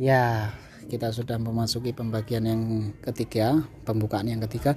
Ya, 0.00 0.56
kita 0.88 1.12
sudah 1.12 1.36
memasuki 1.36 1.92
pembagian 1.92 2.48
yang 2.48 2.88
ketiga, 3.04 3.68
pembukaan 3.84 4.24
yang 4.32 4.40
ketiga. 4.48 4.72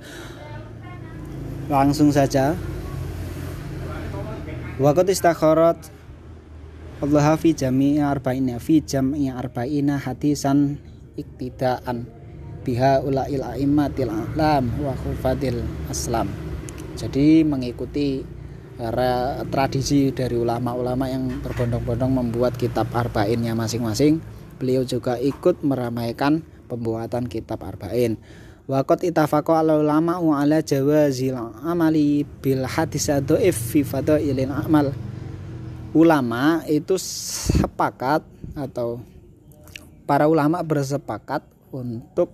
Langsung 1.72 2.12
saja. 2.12 2.60
Waqat 4.84 5.08
istakharat 5.16 5.80
Allah 7.00 7.40
fi 7.40 7.56
jami'i 7.56 8.04
arba'ina 8.04 8.60
fi 8.60 8.84
jam'i 8.84 9.32
arba'ina 9.32 9.96
hadisan 9.96 10.76
iktidaan 11.16 12.04
biha 12.68 13.00
ula'il 13.00 13.48
a'immatil 13.48 14.12
a'lam 14.12 14.76
wa 14.84 14.92
khufatil 15.08 15.64
aslam. 15.88 16.28
Jadi 17.00 17.48
mengikuti 17.48 18.28
tradisi 19.48 20.12
dari 20.12 20.36
ulama-ulama 20.36 21.08
yang 21.08 21.32
berbondong-bondong 21.40 22.12
membuat 22.12 22.60
kitab 22.60 22.92
arba'innya 22.92 23.56
masing-masing 23.56 24.43
beliau 24.64 24.88
juga 24.88 25.20
ikut 25.20 25.60
meramaikan 25.68 26.40
pembuatan 26.72 27.28
kitab 27.28 27.60
arba'in 27.68 28.16
Waqat 28.64 29.04
itafaqo 29.04 29.60
ala 29.60 29.76
ulama 29.76 30.24
ala 30.40 30.64
jawazil 30.64 31.36
amali 31.68 32.24
bil 32.24 32.64
hadis 32.64 33.12
dhaif 33.12 33.60
fi 33.60 33.84
fadailil 33.84 34.56
amal. 34.56 34.96
Ulama 35.92 36.64
itu 36.72 36.96
sepakat 36.96 38.24
atau 38.56 39.04
para 40.08 40.32
ulama 40.32 40.64
bersepakat 40.64 41.44
untuk 41.76 42.32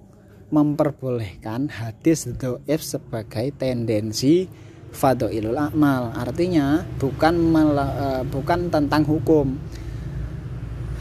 memperbolehkan 0.54 1.66
hadis 1.66 2.30
dhaif 2.30 2.86
sebagai 2.86 3.50
tendensi 3.58 4.46
fadailul 4.94 5.58
amal. 5.58 6.14
Artinya 6.14 6.86
bukan 7.02 7.34
uh, 7.74 8.22
bukan 8.30 8.70
tentang 8.70 9.02
hukum. 9.02 9.58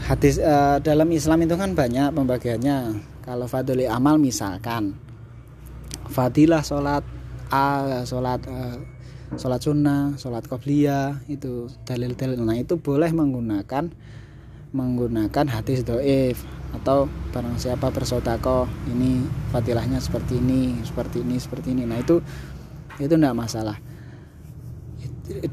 Hadis 0.09 0.41
uh, 0.41 0.81
dalam 0.81 1.05
Islam 1.13 1.45
itu 1.45 1.53
kan 1.53 1.77
banyak 1.77 2.09
pembagiannya. 2.17 2.97
Kalau 3.21 3.45
fadli 3.45 3.85
amal 3.85 4.17
misalkan 4.17 4.97
fadilah 6.09 6.65
sholat 6.65 7.05
a 7.53 8.01
sholat 8.09 8.41
uh, 8.49 8.81
sholat 9.37 9.61
sunnah 9.61 10.17
sholat 10.17 10.49
qobliyah 10.49 11.21
itu 11.29 11.69
dalil-dalil. 11.85 12.41
Nah 12.41 12.57
itu 12.57 12.81
boleh 12.81 13.13
menggunakan 13.13 13.93
menggunakan 14.73 15.45
hadis 15.45 15.85
doif. 15.85 16.41
Atau 16.73 17.05
barang 17.29 17.61
siapa 17.61 17.93
bersodako 17.93 18.65
ini 18.89 19.21
fadilahnya 19.53 20.01
seperti 20.01 20.41
ini 20.41 20.73
seperti 20.89 21.21
ini 21.21 21.37
seperti 21.37 21.77
ini. 21.77 21.85
Nah 21.85 22.01
itu 22.01 22.17
itu 22.97 23.13
tidak 23.13 23.37
masalah. 23.37 23.77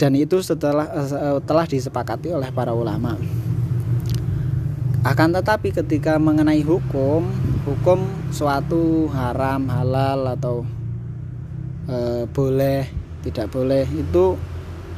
Dan 0.01 0.17
itu 0.17 0.41
setelah 0.41 0.89
uh, 0.97 1.45
telah 1.45 1.69
disepakati 1.69 2.33
oleh 2.33 2.49
para 2.57 2.73
ulama 2.73 3.21
akan 5.07 5.39
tetapi 5.39 5.71
ketika 5.71 6.19
mengenai 6.19 6.67
hukum 6.67 7.31
hukum 7.63 8.11
suatu 8.35 9.07
haram 9.15 9.71
halal 9.71 10.35
atau 10.35 10.67
e, 11.87 12.27
boleh 12.35 12.91
tidak 13.23 13.55
boleh 13.55 13.87
itu 13.87 14.35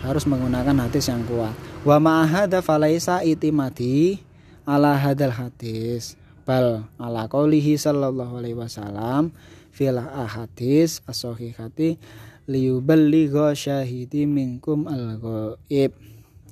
harus 0.01 0.25
menggunakan 0.25 0.89
hadis 0.89 1.13
yang 1.13 1.21
kuat. 1.29 1.53
Wa 1.85 2.01
ma'ahada 2.01 2.65
falaisa 2.65 3.21
itimadi 3.21 4.25
ala 4.65 4.97
hadal 4.97 5.33
hadis 5.37 6.17
bal 6.49 6.89
ala 6.97 7.29
qaulihi 7.29 7.77
sallallahu 7.77 8.41
alaihi 8.41 8.57
wasallam 8.57 9.37
fil 9.77 10.01
ahadis 10.01 11.05
as-sahihati 11.05 12.01
liyuballigha 12.49 13.53
syahidi 13.53 14.25
minkum 14.25 14.89
al-ghaib. 14.89 15.93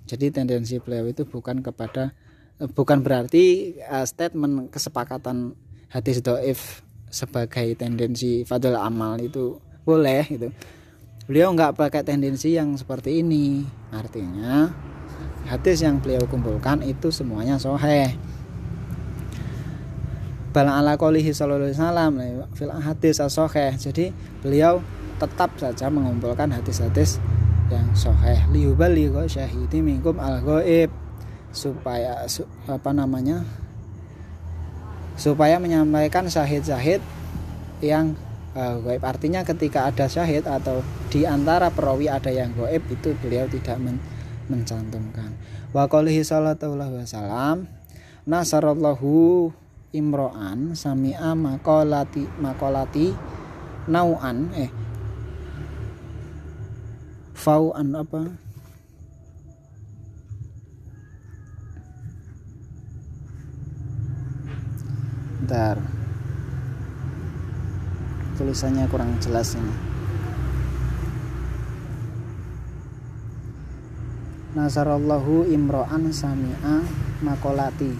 Jadi 0.05 0.27
tendensi 0.29 0.77
beliau 0.77 1.09
itu 1.09 1.25
bukan 1.25 1.65
kepada 1.65 2.13
bukan 2.57 3.05
berarti 3.05 3.77
uh, 3.85 4.05
statement 4.09 4.73
kesepakatan 4.73 5.53
hadis 5.93 6.25
doif 6.25 6.81
sebagai 7.13 7.77
tendensi 7.77 8.43
fadl 8.43 8.77
amal 8.77 9.21
itu 9.21 9.61
boleh 9.85 10.25
gitu. 10.27 10.49
Beliau 11.27 11.51
nggak 11.53 11.75
pakai 11.75 12.07
tendensi 12.07 12.55
yang 12.55 12.79
seperti 12.79 13.21
ini. 13.21 13.67
Artinya 13.91 14.71
hadis 15.47 15.83
yang 15.83 16.03
beliau 16.03 16.27
kumpulkan 16.27 16.83
itu 16.83 17.15
semuanya 17.15 17.55
soheh 17.57 18.19
bala 20.51 20.81
ala 20.81 20.97
qolihi 20.97 21.37
sallallahu 21.37 21.77
alaihi 21.77 22.41
fil 22.57 22.73
hadis 22.73 23.21
soheh 23.21 23.77
jadi 23.77 24.09
beliau 24.41 24.81
tetap 25.21 25.53
saja 25.61 25.93
mengumpulkan 25.93 26.49
hadis-hadis 26.49 27.21
yang 27.69 27.85
soheh 27.93 28.41
liubali 28.49 29.13
syahidi 29.29 29.85
minkum 29.85 30.17
al 30.17 30.41
ghaib 30.41 30.89
supaya 31.57 32.23
apa 32.69 32.91
namanya? 32.93 33.43
Supaya 35.17 35.57
menyampaikan 35.57 36.29
syahid-syahid 36.29 37.01
yang 37.81 38.13
uh, 38.53 38.77
gaib 38.85 39.01
artinya 39.01 39.41
ketika 39.49 39.89
ada 39.89 40.05
syahid 40.09 40.45
atau 40.45 40.85
di 41.09 41.25
antara 41.25 41.73
perawi 41.73 42.13
ada 42.13 42.29
yang 42.29 42.53
gaib 42.53 42.85
itu 42.93 43.17
beliau 43.25 43.49
tidak 43.49 43.81
men 43.81 43.97
mencantumkan. 44.47 45.33
Wa 45.73 45.89
qalihi 45.89 46.23
sallallahu 46.23 47.03
wasallam 47.03 47.67
nasarallahu 48.29 49.51
imro'an 49.97 50.77
sami'a 50.77 51.33
makolati 51.33 52.29
makolati 52.39 53.11
nau'an 53.89 54.53
eh 54.55 54.71
fau'an 57.35 57.95
apa 57.95 58.46
Bentar. 65.47 65.79
Tulisannya 68.35 68.83
kurang 68.91 69.15
jelas 69.23 69.55
ini. 69.55 69.71
Nasarallahu 74.59 75.47
imro'an 75.47 76.11
sami'a 76.11 76.83
makolati 77.23 77.95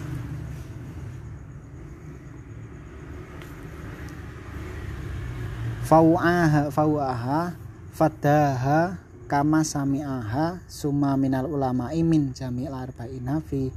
Fau'aha 5.87 6.67
fau'aha 6.67 7.55
fadaha 7.95 8.99
kama 9.31 9.63
sami'aha 9.63 10.59
summa 10.67 11.15
minal 11.15 11.47
ulama 11.47 11.95
imin 11.95 12.35
jami'il 12.35 12.75
arba'ina 12.75 13.39
fi 13.39 13.71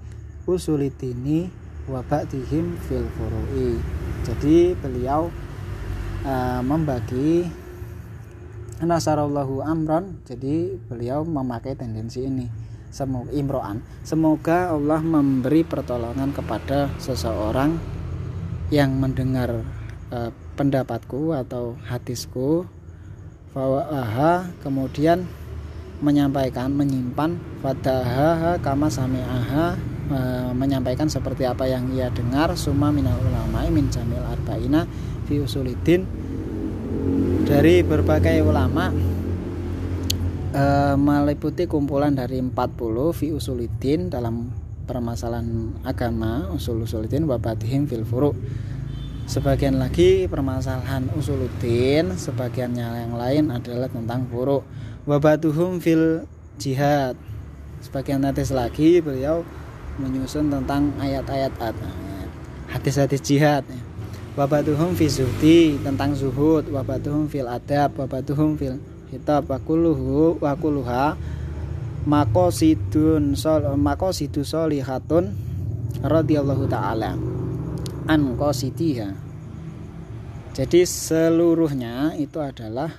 usulidini 0.50 1.59
wabadihim 1.88 2.76
fil 2.84 3.06
furu'i. 3.16 3.80
Jadi 4.26 4.76
beliau 4.76 5.32
uh, 6.26 6.60
membagi 6.60 7.48
nasarallahu 8.80 9.60
amron 9.60 10.24
jadi 10.24 10.72
beliau 10.88 11.20
memakai 11.20 11.76
tendensi 11.76 12.24
ini 12.24 12.48
semoga 12.90 13.30
imro'an. 13.30 13.78
Semoga 14.02 14.74
Allah 14.74 15.00
memberi 15.00 15.62
pertolongan 15.62 16.34
kepada 16.34 16.90
seseorang 16.98 17.78
yang 18.68 18.98
mendengar 18.98 19.62
uh, 20.10 20.30
pendapatku 20.58 21.32
atau 21.32 21.78
hadisku. 21.86 22.66
Fawaha 23.50 24.46
kemudian 24.62 25.26
menyampaikan 26.02 26.70
menyimpan. 26.70 27.38
Fadaha 27.62 28.58
kama 28.62 28.86
sami'aha 28.86 29.74
menyampaikan 30.54 31.06
seperti 31.06 31.46
apa 31.46 31.70
yang 31.70 31.90
ia 31.94 32.10
dengar. 32.10 32.52
Summa 32.58 32.90
minal 32.90 33.16
ulama 33.22 33.62
min 33.70 33.86
jamil 33.88 34.22
arba'ina 34.22 34.84
fi 35.30 35.38
usulidin 35.38 36.02
dari 37.46 37.82
berbagai 37.82 38.42
ulama 38.42 38.90
e, 40.54 40.64
meliputi 40.98 41.66
kumpulan 41.70 42.14
dari 42.14 42.38
40 42.42 42.54
fi 43.14 43.34
usulidin 43.34 44.10
dalam 44.10 44.50
permasalahan 44.90 45.78
agama 45.86 46.50
usul 46.50 46.82
usulidin 46.82 47.30
wabatihim 47.30 47.86
fil 47.86 48.02
furu. 48.02 48.34
Sebagian 49.30 49.78
lagi 49.78 50.26
permasalahan 50.26 51.06
usuludin 51.14 52.18
sebagiannya 52.18 53.06
yang 53.06 53.14
lain 53.14 53.44
adalah 53.54 53.86
tentang 53.86 54.26
furu. 54.26 54.66
Wabatuhum 55.06 55.78
fil 55.78 56.26
jihad. 56.58 57.14
Sebagian 57.78 58.26
atas 58.26 58.50
lagi 58.50 58.98
beliau 58.98 59.46
menyusun 60.00 60.48
tentang 60.48 60.88
ayat-ayat 60.96 61.52
hadis-hadis 62.72 63.20
jihad. 63.20 63.62
Wabatuhum 64.38 64.96
fi 64.96 65.10
zuhdi 65.10 65.76
tentang 65.84 66.16
zuhud. 66.16 66.72
Wabatuhum 66.72 67.28
fil 67.28 67.44
adab 67.44 68.00
wabatuhum 68.00 68.56
fil 68.56 68.80
hitab. 69.12 69.44
Wakuluhu 69.50 70.40
wakuluha 70.40 71.18
makosidun 72.08 73.36
sol 73.36 73.76
makosidu 73.76 74.40
solihatun 74.40 75.36
radhiyallahu 76.00 76.64
taala 76.70 77.18
an 78.08 78.20
qasidiha. 78.40 79.12
Jadi 80.56 80.82
seluruhnya 80.82 82.16
itu 82.18 82.40
adalah 82.40 82.90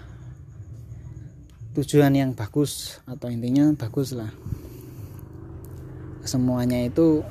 tujuan 1.71 2.12
yang 2.15 2.31
bagus 2.36 3.00
atau 3.07 3.31
intinya 3.31 3.71
bagus 3.80 4.12
lah 4.12 4.31
semuanya 6.23 6.85
itu 6.85 7.25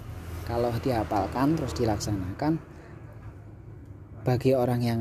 kalau 0.46 0.74
dihafalkan 0.82 1.54
terus 1.54 1.74
dilaksanakan 1.78 2.58
bagi 4.26 4.52
orang 4.52 4.80
yang 4.82 5.00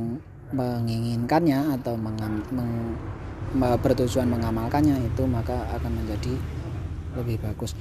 menginginkannya 0.50 1.78
atau 1.78 1.94
mengam, 1.94 2.42
meng, 2.50 2.98
bertujuan 3.82 4.30
mengamalkannya 4.30 4.98
itu 5.06 5.24
maka 5.30 5.70
akan 5.78 6.02
menjadi 6.02 6.34
lebih 7.18 7.42
bagus. 7.42 7.74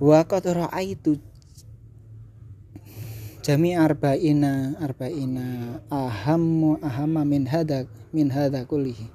Wa 0.00 0.26
qad 0.26 0.48
itu 0.82 1.16
jami 3.44 3.76
arba'ina 3.76 4.80
arba'ina 4.80 5.78
ahammu 5.92 6.80
ahamma 6.80 7.22
min 7.28 7.44
hada 7.44 7.84
min 8.12 8.32
hada 8.32 8.64
kullihi. 8.64 9.08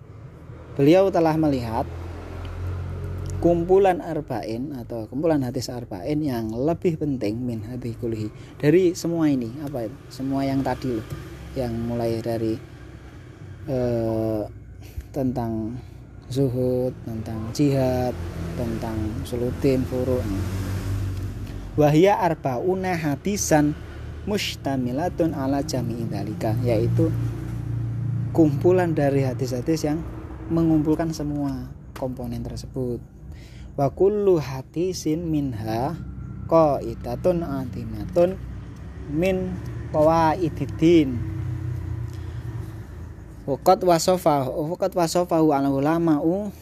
Beliau 0.78 1.12
telah 1.12 1.36
melihat 1.36 1.84
kumpulan 3.40 4.04
arba'in 4.04 4.76
atau 4.76 5.08
kumpulan 5.08 5.40
hadis 5.48 5.72
arba'in 5.72 6.20
yang 6.20 6.52
lebih 6.52 7.00
penting 7.00 7.40
min 7.40 7.64
hadis 7.64 7.96
kulihi 7.96 8.28
dari 8.60 8.92
semua 8.92 9.32
ini 9.32 9.48
apa 9.64 9.88
itu? 9.88 9.98
Semua 10.12 10.44
yang 10.44 10.60
tadi 10.60 10.92
loh 10.92 11.08
yang 11.56 11.72
mulai 11.72 12.20
dari 12.20 12.60
eh, 13.72 14.44
tentang 15.16 15.80
zuhud 16.30 16.94
tentang 17.08 17.50
jihad 17.56 18.14
tentang 18.54 19.00
sulutin 19.26 19.82
furu 19.88 20.22
wahya 21.74 22.22
arba'una 22.22 22.94
hadisan 22.94 23.74
mustamilatun 24.30 25.34
ala 25.34 25.66
jami'i 25.66 26.06
dalika 26.06 26.54
yaitu 26.62 27.10
kumpulan 28.36 28.94
dari 28.94 29.26
hadis-hadis 29.26 29.90
yang 29.90 30.04
mengumpulkan 30.54 31.10
semua 31.10 31.72
komponen 31.98 32.46
tersebut 32.46 33.02
wa 33.80 33.88
kullu 33.96 34.36
hadisin 34.44 35.24
minha 35.24 35.96
qaidatun 36.52 37.40
atimatun 37.48 38.36
min 39.08 39.56
qawaidid 39.96 41.08
Waqat 43.50 43.82
wasofa 43.82 44.46
waqat 44.46 44.94
wasofahu 44.94 45.50
al 45.56 45.74
ulama'u 45.74 46.54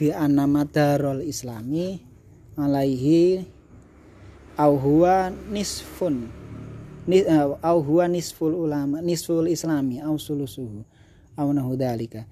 bi 0.00 0.08
anna 0.08 0.48
madarul 0.48 1.20
islami 1.20 2.00
alaihi 2.56 3.44
au 4.56 4.72
huwa 4.80 5.28
nisfun 5.52 6.32
nis, 7.04 7.28
uh, 7.28 7.60
au 7.60 7.78
huwa 7.84 8.08
nisful 8.08 8.54
ulama 8.56 9.04
nisful 9.04 9.48
islami 9.52 10.00
au 10.00 10.16
sulusuhu 10.16 10.80
au 11.36 11.52
nahu 11.52 11.76
dalika 11.76 12.24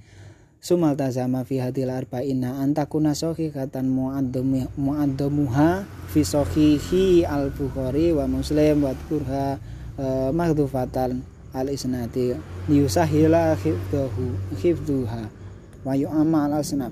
sumal 0.58 0.98
tazama 0.98 1.46
fi 1.46 1.62
hadil 1.62 1.90
arba'ina 1.90 2.58
antakuna 2.62 3.14
katan 3.14 3.86
mu'addamuha 4.74 5.86
fi 6.10 6.20
sohihi 6.26 7.22
al 7.22 7.54
bukhari 7.54 8.10
wa 8.10 8.26
muslim 8.26 8.82
wa 8.82 8.92
kurha 9.06 9.58
uh, 9.98 10.30
maghdufatan 10.34 11.22
al 11.54 11.66
isnati 11.70 12.34
yusahila 12.66 13.54
khifduhu 13.54 14.58
khifduha 14.58 15.30
wa 15.86 15.92
yu'amma 15.94 16.50
al 16.50 16.60
asnab 16.60 16.90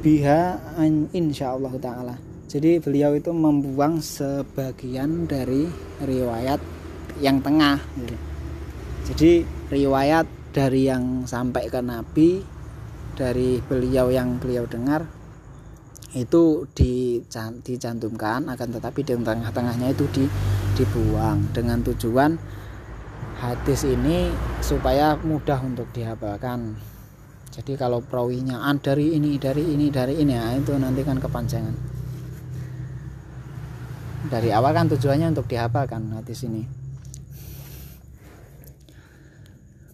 biha 0.00 0.56
an 0.80 1.12
insyaallah 1.12 1.76
taala. 1.76 2.16
Jadi 2.50 2.82
beliau 2.82 3.14
itu 3.14 3.30
membuang 3.30 4.02
sebagian 4.02 5.28
dari 5.28 5.68
riwayat 6.02 6.58
yang 7.22 7.38
tengah. 7.44 7.78
Jadi 9.06 9.44
riwayat 9.70 10.26
dari 10.50 10.90
yang 10.90 11.26
sampai 11.26 11.70
ke 11.70 11.78
Nabi 11.78 12.42
dari 13.14 13.62
beliau 13.62 14.10
yang 14.10 14.38
beliau 14.42 14.66
dengar 14.66 15.06
itu 16.10 16.66
dicantumkan 17.62 18.50
akan 18.50 18.68
tetapi 18.74 19.06
di 19.06 19.14
tengah-tengahnya 19.14 19.94
itu 19.94 20.10
di, 20.10 20.24
dibuang 20.74 21.54
dengan 21.54 21.78
tujuan 21.86 22.34
hadis 23.38 23.86
ini 23.86 24.34
supaya 24.58 25.14
mudah 25.22 25.62
untuk 25.62 25.86
dihafalkan. 25.94 26.74
Jadi 27.50 27.78
kalau 27.78 28.02
perawinya 28.02 28.62
ah, 28.62 28.74
dari 28.74 29.14
ini 29.14 29.38
dari 29.38 29.62
ini 29.70 29.86
dari 29.90 30.18
ini 30.18 30.34
ya 30.34 30.58
itu 30.58 30.74
nanti 30.74 31.06
kan 31.06 31.22
kepanjangan. 31.22 31.74
Dari 34.30 34.50
awal 34.50 34.74
kan 34.74 34.90
tujuannya 34.90 35.30
untuk 35.30 35.46
dihafalkan 35.46 36.10
hadis 36.18 36.42
ini 36.42 36.79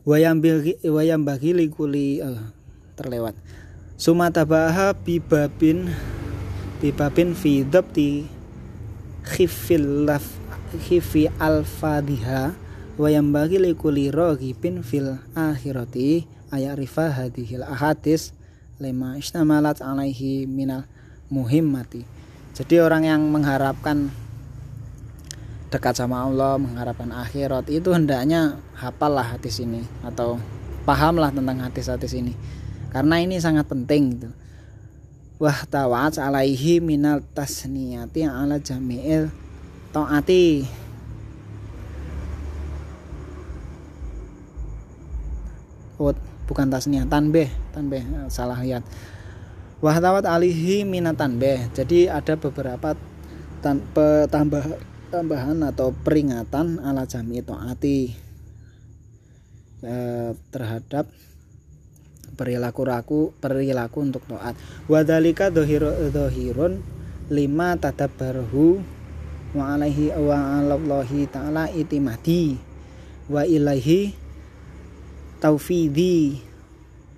wayam 0.07 0.39
wayam 0.87 1.27
bagi 1.27 1.51
likuli 1.51 2.23
uh, 2.23 2.39
terlewat. 2.95 3.35
Sumatabaha 3.99 4.95
bibabin 4.95 5.91
bibabin 6.79 7.35
fi 7.35 7.67
dhabti 7.67 8.31
khifil 9.27 10.07
laf 10.07 10.23
khifi 10.87 11.27
al 11.43 11.67
fadiha 11.67 12.55
wayam 12.95 13.35
bagi 13.35 13.59
likuli 13.59 14.15
rohibin 14.15 14.87
fil 14.87 15.19
akhirati 15.35 16.23
ayat 16.55 16.79
rifa 16.79 17.11
hadihil 17.11 17.67
ahadis 17.67 18.31
lima 18.79 19.19
istamalat 19.19 19.83
alaihi 19.83 20.47
minal 20.47 20.87
muhimmati. 21.27 22.07
Jadi 22.55 22.79
orang 22.79 23.05
yang 23.05 23.23
mengharapkan 23.29 24.15
dekat 25.77 25.93
sama 25.93 26.25
Allah 26.25 26.57
mengharapkan 26.57 27.13
akhirat 27.13 27.69
itu 27.69 27.93
hendaknya 27.93 28.57
hafallah 28.73 29.37
hadis 29.37 29.61
ini 29.61 29.85
atau 30.01 30.41
pahamlah 30.89 31.29
tentang 31.29 31.61
hadis-hadis 31.61 32.17
ini. 32.17 32.33
Karena 32.89 33.21
ini 33.21 33.37
sangat 33.37 33.69
penting 33.69 34.17
gitu. 34.17 34.33
Wah 35.37 35.69
tawat 35.69 36.17
alaihi 36.17 36.81
minal 36.81 37.21
tasniyati 37.37 38.25
ala 38.25 38.57
jami'il 38.57 39.29
taati. 39.93 40.65
Oh, 46.01 46.17
bukan 46.49 46.73
tasniyah 46.73 47.05
tanbeh 47.05 47.53
tanbeh 47.77 48.01
salah 48.33 48.57
lihat. 48.65 48.81
Wah 49.85 50.01
tawat 50.01 50.25
alaihi 50.25 50.89
minatan 50.89 51.37
beh 51.37 51.69
jadi 51.77 52.17
ada 52.17 52.33
beberapa 52.41 52.97
tan, 53.61 53.85
tambah 54.33 54.96
tambahan 55.11 55.63
atau 55.63 55.95
peringatan 55.95 56.83
ala 56.83 57.07
jami 57.07 57.41
taati 57.41 58.13
eh, 59.87 60.31
terhadap 60.51 61.07
perilaku 62.37 62.83
raku 62.85 63.21
perilaku 63.41 63.99
untuk 64.05 64.23
taat. 64.29 64.59
Wadalika 64.91 65.49
dohirun 65.49 66.85
lima 67.33 67.75
tadabbarhu 67.81 68.83
wa 69.57 69.73
alaihi 69.73 70.13
wa 70.13 70.61
alallahi 70.61 71.27
ta'ala 71.31 71.73
itimadi 71.73 72.61
wa 73.27 73.43
ilaihi 73.43 74.13
taufidi 75.41 76.39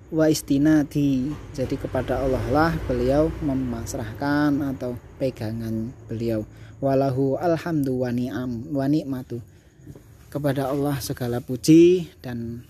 wa 0.09 0.25
istinadi 0.25 1.29
jadi 1.53 1.75
kepada 1.77 2.17
Allah 2.25 2.41
lah 2.49 2.71
beliau 2.89 3.29
memasrahkan 3.45 4.57
atau 4.75 4.97
pegangan 5.21 5.93
beliau. 6.09 6.45
Walahu 6.81 7.37
alhamdu 7.37 8.01
wa 8.01 8.09
ni'am 8.09 8.71
wa 8.73 8.87
nikmatu 8.87 9.43
kepada 10.33 10.71
Allah 10.71 10.97
segala 11.03 11.43
puji 11.43 12.09
dan 12.23 12.63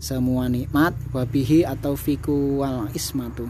semua 0.00 0.48
nikmat 0.48 0.96
wabihi 1.12 1.64
atau 1.64 1.96
fiku 1.96 2.60
wal 2.60 2.88
ismatu. 2.92 3.48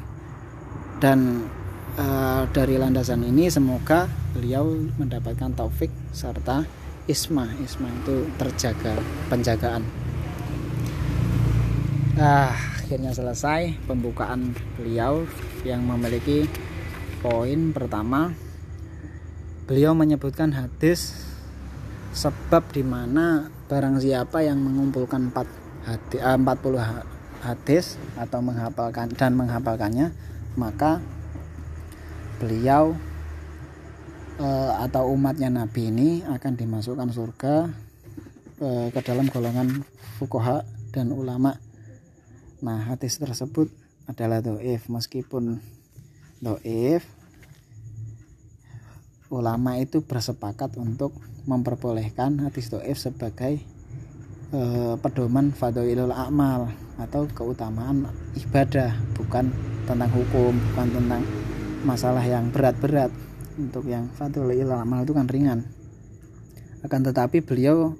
Dan 1.00 1.48
uh, 1.96 2.44
dari 2.52 2.76
landasan 2.76 3.24
ini 3.24 3.48
semoga 3.48 4.06
beliau 4.36 4.68
mendapatkan 5.00 5.50
taufik 5.56 5.90
serta 6.12 6.62
isma 7.08 7.48
isma 7.64 7.88
itu 7.90 8.28
terjaga 8.38 8.94
penjagaan. 9.32 9.82
Ah, 12.20 12.79
akhirnya 12.90 13.14
selesai 13.14 13.86
pembukaan 13.86 14.50
beliau 14.74 15.22
yang 15.62 15.86
memiliki 15.86 16.50
poin 17.22 17.70
pertama. 17.70 18.34
Beliau 19.70 19.94
menyebutkan 19.94 20.50
hadis 20.50 21.14
sebab 22.10 22.66
di 22.74 22.82
mana 22.82 23.46
barang 23.70 24.02
siapa 24.02 24.42
yang 24.42 24.58
mengumpulkan 24.58 25.30
4 25.30 25.86
hadis, 25.86 26.18
40 26.18 27.46
hadis 27.46 27.94
atau 28.18 28.42
menghafalkan 28.42 29.14
dan 29.14 29.38
menghafalkannya 29.38 30.10
maka 30.58 30.98
beliau 32.42 32.98
eh, 34.42 34.72
atau 34.82 35.14
umatnya 35.14 35.46
Nabi 35.46 35.94
ini 35.94 36.26
akan 36.26 36.58
dimasukkan 36.58 37.14
surga 37.14 37.70
eh, 38.58 38.86
ke 38.90 39.00
dalam 39.06 39.30
golongan 39.30 39.86
fukoha 40.18 40.66
dan 40.90 41.14
ulama 41.14 41.69
nah 42.60 42.80
hadis 42.88 43.16
tersebut 43.16 43.72
adalah 44.10 44.42
doif. 44.42 44.86
Meskipun 44.90 45.60
doif 46.40 47.04
ulama 49.30 49.78
itu 49.78 50.02
bersepakat 50.02 50.74
untuk 50.74 51.14
memperbolehkan 51.46 52.42
hadis 52.42 52.66
doif 52.66 52.98
sebagai 52.98 53.62
e, 54.50 54.60
pedoman 54.98 55.54
fadilul 55.54 56.10
amal 56.10 56.74
atau 56.98 57.30
keutamaan 57.30 58.10
ibadah 58.34 58.92
bukan 59.14 59.54
tentang 59.86 60.10
hukum 60.10 60.52
bukan 60.72 60.88
tentang 60.90 61.22
masalah 61.86 62.24
yang 62.26 62.50
berat-berat. 62.50 63.14
Untuk 63.60 63.86
yang 63.86 64.08
fadilul 64.16 64.72
amal 64.72 65.04
itu 65.04 65.12
kan 65.14 65.28
ringan. 65.28 65.68
Akan 66.80 67.04
tetapi 67.04 67.44
beliau 67.44 67.92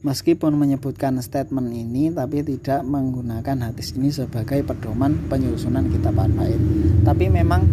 meskipun 0.00 0.56
menyebutkan 0.56 1.20
statement 1.20 1.68
ini 1.76 2.08
tapi 2.08 2.40
tidak 2.40 2.80
menggunakan 2.88 3.68
hadis 3.68 3.92
ini 3.96 4.08
sebagai 4.08 4.64
pedoman 4.64 5.28
penyusunan 5.28 5.92
kitab 5.92 6.16
arba'in. 6.16 6.60
Tapi 7.04 7.28
memang 7.28 7.68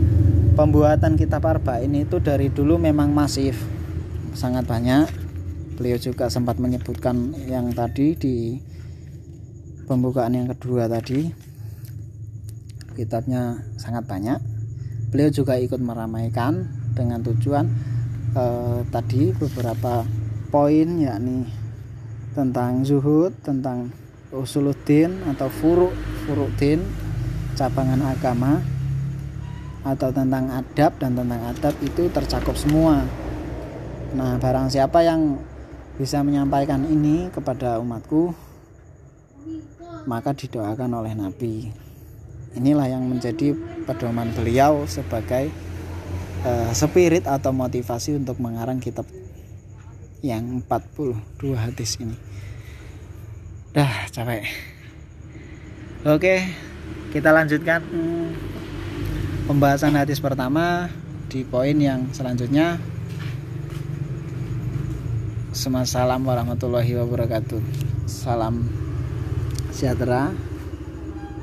pembuatan 0.59 1.15
kitab 1.15 1.47
arba'in 1.47 1.95
itu 1.95 2.19
dari 2.19 2.51
dulu 2.51 2.75
memang 2.75 3.15
masif. 3.15 3.55
Sangat 4.35 4.67
banyak. 4.67 5.07
Beliau 5.79 5.97
juga 6.01 6.27
sempat 6.27 6.57
menyebutkan 6.57 7.37
yang 7.47 7.71
tadi 7.71 8.17
di 8.17 8.35
pembukaan 9.87 10.35
yang 10.35 10.51
kedua 10.51 10.91
tadi. 10.91 11.31
Kitabnya 12.97 13.61
sangat 13.77 14.03
banyak. 14.09 14.41
Beliau 15.13 15.31
juga 15.31 15.55
ikut 15.55 15.79
meramaikan 15.79 16.67
dengan 16.91 17.23
tujuan 17.23 17.69
eh, 18.35 18.81
tadi 18.89 19.31
beberapa 19.37 20.03
poin 20.49 20.97
yakni 20.97 21.66
tentang 22.37 22.85
zuhud 22.85 23.33
tentang 23.41 23.89
usuluddin 24.29 25.25
atau 25.33 25.49
furuk 25.49 25.93
furuddin 26.29 26.85
cabangan 27.57 28.13
agama 28.13 28.61
atau 29.81 30.13
tentang 30.13 30.51
adab 30.53 30.93
dan 31.01 31.17
tentang 31.17 31.41
adab 31.47 31.73
itu 31.79 32.11
tercakup 32.11 32.53
semua. 32.59 33.07
Nah 34.13 34.37
barang 34.37 34.69
siapa 34.69 35.01
yang 35.01 35.41
bisa 35.97 36.21
menyampaikan 36.21 36.85
ini 36.85 37.33
kepada 37.33 37.81
umatku 37.81 38.35
maka 40.05 40.31
didoakan 40.37 40.91
oleh 40.93 41.17
Nabi. 41.17 41.73
Inilah 42.55 42.87
yang 42.87 43.03
menjadi 43.09 43.57
pedoman 43.89 44.31
beliau 44.37 44.85
sebagai 44.85 45.51
uh, 46.47 46.71
spirit 46.71 47.25
atau 47.27 47.51
motivasi 47.51 48.15
untuk 48.15 48.39
mengarang 48.39 48.79
kitab 48.79 49.07
yang 50.27 50.59
42 50.67 51.55
hadis 51.55 51.95
ini. 52.03 52.19
Dah 53.71 54.11
capek. 54.11 54.43
Oke 56.03 56.67
kita 57.07 57.31
lanjutkan 57.31 57.79
pembahasan 59.47 59.95
hadis 59.95 60.19
pertama 60.19 60.91
di 61.31 61.47
poin 61.47 61.73
yang 61.79 62.11
selanjutnya. 62.11 62.77
Assalamualaikum 65.55 66.27
warahmatullahi 66.27 66.91
wabarakatuh. 66.99 67.61
Salam 68.05 68.67
sejahtera 69.73 70.35